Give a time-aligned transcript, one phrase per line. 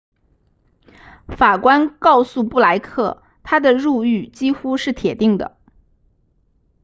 [1.27, 5.55] 法官告诉布莱克他的入狱几乎是铁定的